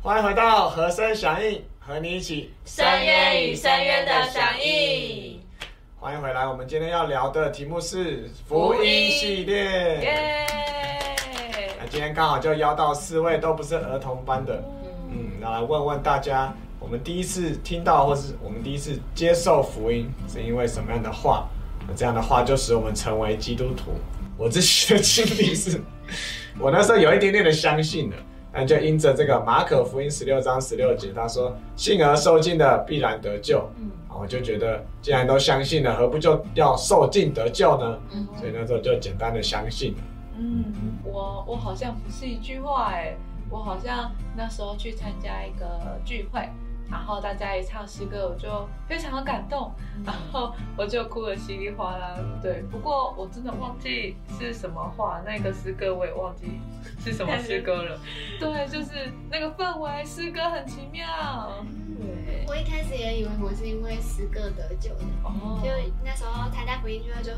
[0.00, 5.40] 欢迎回到和声响应，和你一起深渊与深渊的响应。
[6.00, 9.56] 欢迎回来，我们今天要聊的题目是福音系列。
[10.00, 10.46] 耶！
[11.88, 14.62] 那今天刚好就邀到四位都不是儿童班的，
[15.10, 21.48] 嗯，那来问问大家，我们第一次听到或是我们第一次接受福音，是因为什么样的话？
[21.88, 23.92] 那这样的话就使我们成为基督徒。
[24.36, 25.80] 我自己的经历是，
[26.60, 28.16] 我那时候有一点点的相信了，
[28.52, 33.66] 但就因着这个马可福音十六章十六节，他说信而受尽的必然得救。
[34.20, 37.98] 我就觉得既然都相信了，何不就要受尽得救呢？
[38.12, 39.98] 嗯所以那时候就简单的相信了。
[40.38, 40.64] 嗯，
[41.02, 43.14] 我我好像不是一句话哎，
[43.50, 46.48] 我好像那时候去参加一个聚会，
[46.88, 48.48] 然后大家一唱诗歌，我就
[48.86, 49.72] 非常的感动，
[50.04, 52.16] 然后我就哭得稀里哗啦。
[52.40, 56.60] 对，不过我真的忘记是什么话，那个诗歌我也忘记
[57.00, 57.98] 是什么诗歌了。
[58.38, 61.04] 对，就是那个氛围，诗歌很奇妙。
[61.98, 62.17] 对，
[62.48, 65.60] 我一开始也以为我是因为诗歌得救的，哦。
[65.62, 65.68] 就
[66.02, 67.30] 那时候他在福音聚会就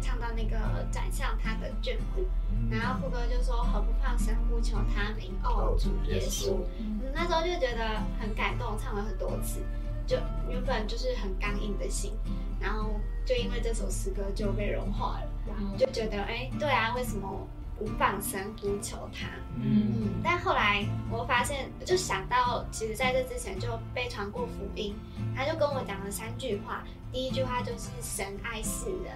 [0.00, 0.56] 唱到那个
[0.90, 2.24] 转向他的眷顾，
[2.70, 5.32] 然后副歌就说何不放声呼求他名？
[5.44, 9.60] 哦主耶稣，嗯，那时候就觉得很感动，唱了很多次，
[10.06, 10.16] 就
[10.48, 12.12] 原本就是很刚硬的心，
[12.58, 15.76] 然后就因为这首诗歌就被融化了，嗯。
[15.76, 17.46] 就觉得哎对啊，为什么
[17.78, 19.26] 不放声呼求他？
[19.56, 24.94] 嗯嗯，但后来我发现，就想到，其实在这之前就被传过福音，
[25.34, 26.84] 他就跟我讲了三句话。
[27.12, 29.14] 第一句话就是神爱世人，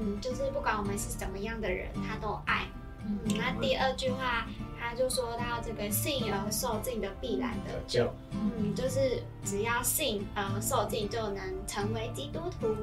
[0.00, 2.62] 嗯，就是不管我们是怎么样的人，他都爱。
[3.06, 4.46] 嗯，那第二句话，
[4.80, 12.74] 他就说到这个信而受尽的必然得救，嗯，就是只要信而受尽就能成为基督徒。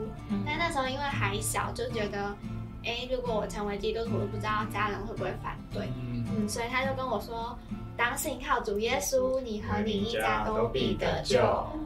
[0.46, 2.36] 但那时候因为还小，就觉得，
[2.84, 5.88] 哎，如果我成为基督徒，我不知道家人会不会反对。
[6.06, 7.58] 嗯，所以他就跟我说，
[7.96, 11.40] 当信靠主耶稣，你和你一家都必得救。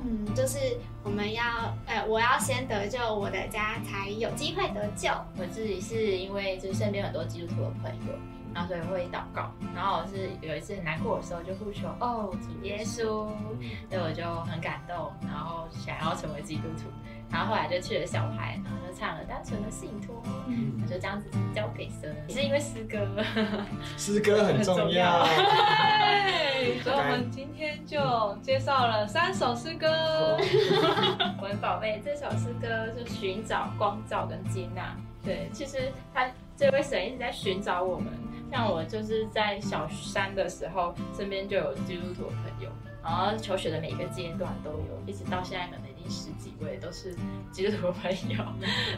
[0.03, 0.57] 嗯，就是
[1.03, 1.43] 我们要，
[1.85, 5.09] 呃，我要先得救，我的家才有机会得救。
[5.37, 8.13] 我自己是因为就是身边很多基督徒的朋友，
[8.55, 16.83] 然后所以会祷告，然后我是有一次很难过的时候就呼求哦主耶稣，所以我就很感动，然后想要成为基督徒，
[17.29, 23.05] 然后后来就去了小孩，然后就唱了单纯的信托，我就这样子交给神，也是因为诗歌，
[23.99, 25.25] 诗歌很重要。
[25.25, 27.99] 对，所以我们今天就
[28.41, 30.37] 介绍了三首诗歌。
[31.41, 34.95] 我的宝贝，这首诗歌是寻找光照跟接纳。
[35.25, 38.07] 对，其实他这位神一直在寻找我们。
[38.51, 42.69] 像我就是在小三的时候，身边就有基督徒的朋友，
[43.03, 47.13] 然后求学的每一个阶段都有，一直到现在可能已经十几位都是
[47.51, 48.45] 基督徒朋友。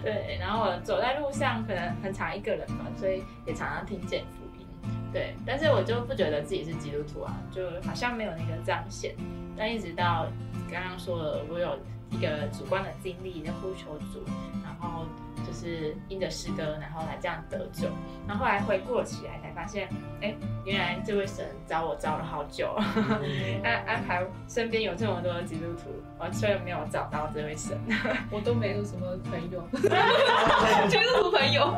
[0.03, 4.67] 对，然后我走在路上可能很常一个人嘛，所以也常常听见福音。
[5.13, 9.15] 对，但是我就不觉得自己是基督徒啊，就好像没有那个彰显。
[9.57, 10.27] 但一直到
[10.69, 11.79] 刚刚说了，我有
[12.11, 14.23] 一个主观的经历，在呼求主，
[14.63, 15.05] 然后
[15.45, 17.87] 就是因着诗歌，然后来这样得救。
[18.27, 19.87] 然后后来回顾了起来，才发现，
[20.21, 22.75] 哎，原来这位神找我找了好久，
[23.63, 25.89] 安安排身边有这么多的基督徒，
[26.19, 27.77] 我却没有找到这位神。
[28.31, 29.61] 我都没有什么朋友，
[30.89, 31.73] 基督徒朋友，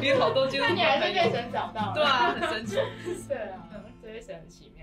[0.00, 1.30] 你好多基督徒朋友。
[1.30, 2.76] 神找到对啊，很神奇。
[3.28, 3.64] 对啊，
[4.02, 4.77] 这位神很奇妙。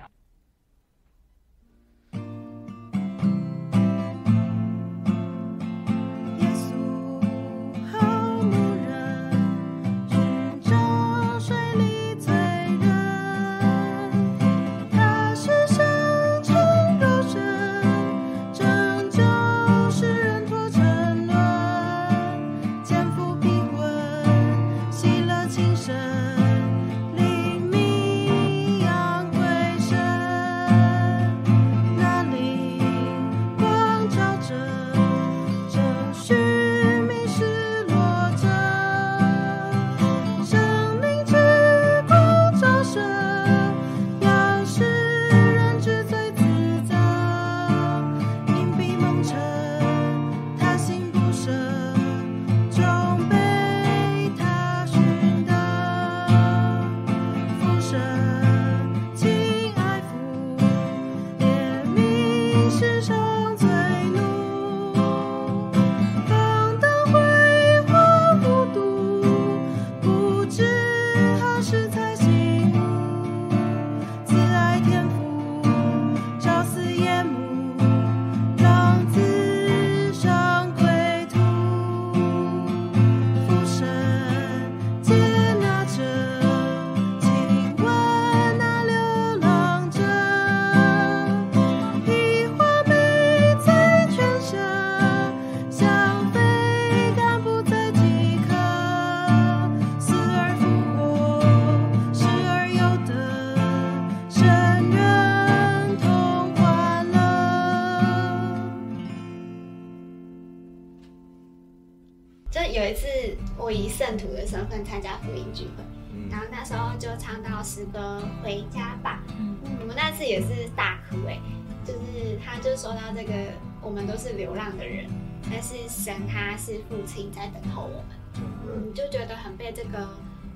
[114.83, 115.83] 参加福音聚会，
[116.29, 121.39] 然后那时候就唱到诗歌《回家吧》，嗯，我们那次也是大哭哎，
[121.85, 123.33] 就是他就说到这个，
[123.81, 125.05] 我们都是流浪的人，
[125.51, 130.09] 但是神他是父亲在等候我们，嗯，就觉得很被这个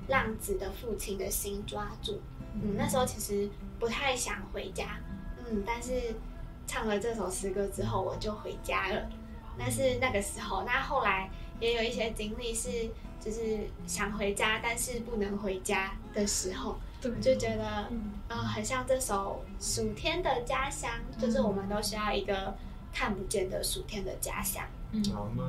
[0.08, 2.20] 浪子的父亲的心抓住，
[2.54, 4.98] 嗯，那时候其实不太想回家，
[5.38, 5.92] 嗯，但是
[6.66, 9.08] 唱了这首诗歌之后，我就回家了。
[9.58, 11.28] 但是那个时候，那后来
[11.60, 12.90] 也有一些经历是，
[13.20, 16.78] 就是想回家，但是不能回家的时候，
[17.20, 20.90] 就觉得，嗯，很像这首《暑天的家乡》，
[21.20, 22.56] 就是我们都需要一个
[22.92, 24.64] 看不见的暑天的家乡。
[24.92, 25.44] 嗯，好嘛。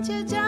[0.00, 0.41] 喜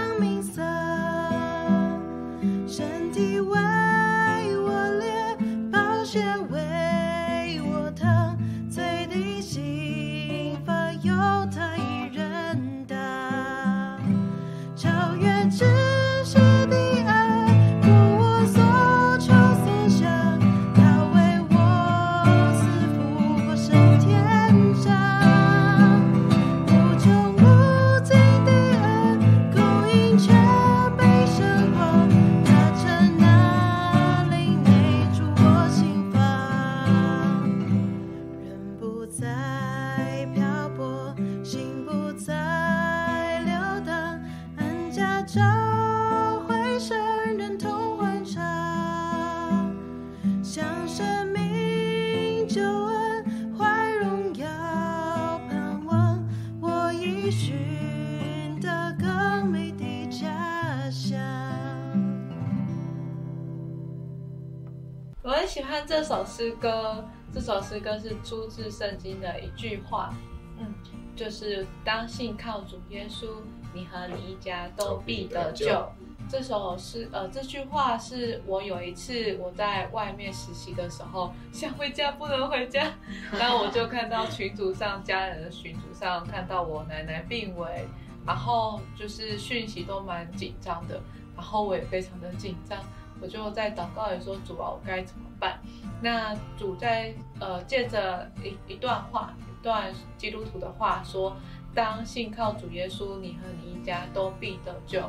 [65.65, 70.15] 欢这首诗歌，这首诗歌是出自圣经的一句话，
[70.59, 70.73] 嗯，
[71.17, 73.27] 就是当信靠主耶稣，
[73.73, 75.91] 你和你一家都必得救。
[76.27, 82.93] 这首诗，呃，这句话是我有一次我在外面实习的时候想回家不能回家，
[83.33, 87.87] 然后我就看到群组上家人的群组上看到我奶奶病危，
[88.27, 90.99] 然后就是讯息都蛮紧张的，
[91.37, 92.79] 然后我也非常的紧张。
[93.21, 95.61] 我就在祷告里说：“主啊，我该怎么办？”
[96.01, 101.37] 那主在呃借着一一段话，一段基督徒的话说
[101.75, 105.01] ：“当信靠主耶稣，你和你一家都必得救。”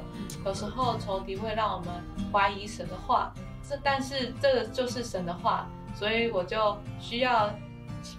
[0.45, 1.87] 有时候仇敌会让我们
[2.31, 3.33] 怀疑神的话，
[3.67, 7.53] 这但是这个就是神的话，所以我就需要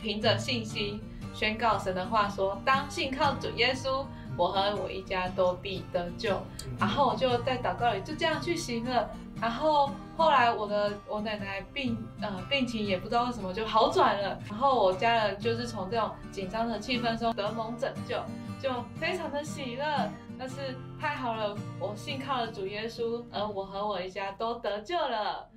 [0.02, 1.00] 凭着信心
[1.32, 4.04] 宣告神的话说：“当信靠主耶稣，
[4.36, 6.42] 我和我一家都必得救。”
[6.78, 9.08] 然后我就在祷告里就这样去行了。
[9.40, 18.16] 然后后来我的我奶奶病呃病情也不知道为什么就好转了，然后我家人就是从这种紧张的气氛中得蒙拯救，
[18.60, 19.84] 就非常的喜乐。
[20.38, 25.48] 但是太好了，我信靠了主耶稣，而我和我一家都得救了。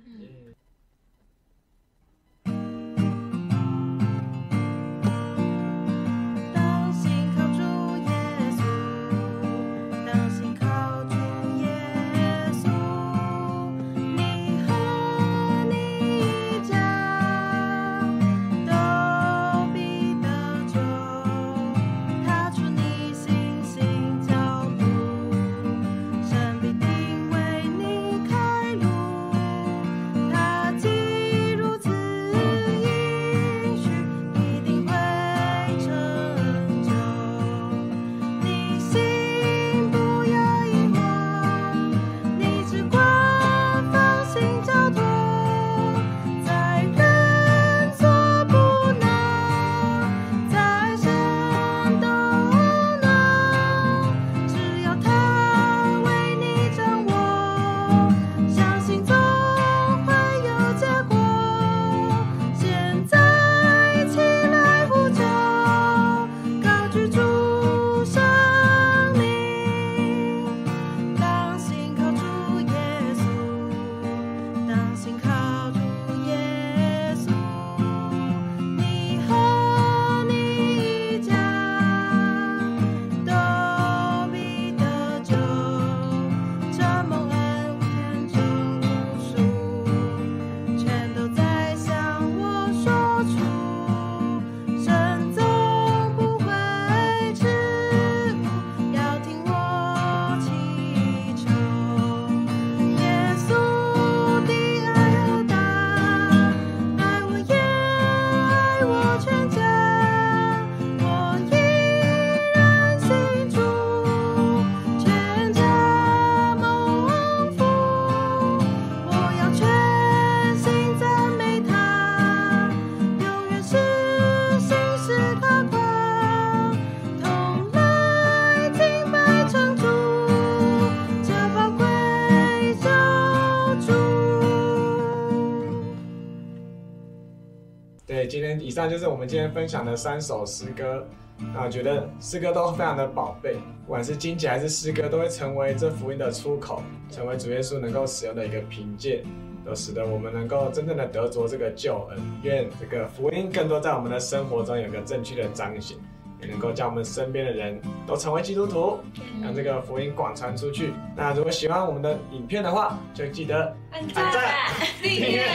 [138.30, 141.04] 今天以上就是我们今天分享的三首诗歌。
[141.52, 149.24] 那我觉得诗歌都非常的宝贝，不管是经节还是诗歌，都会成为这福音的出口，成为主耶稣能够使用的一个凭借，
[149.64, 152.18] 都使得我们能够真正的得着这个救恩。
[152.44, 155.96] 愿这个福音更多在我们的生活中有个正确的彰显，
[156.40, 159.00] 也能够叫我们身边的人都成为基督徒，
[159.42, 160.92] 让这个福音广传出去。
[161.16, 164.54] 那如果喜欢我们的影片的话，就记得按按赞、
[165.02, 165.48] 订阅、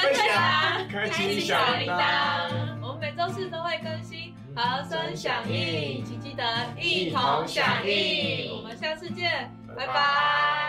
[0.00, 1.88] 分享、开启小铃。
[1.88, 2.50] 铛。
[2.80, 6.44] 我们每周四都会更新和声响应，请记得
[6.80, 8.50] 一同响应。
[8.56, 10.67] 我们下次见，拜拜。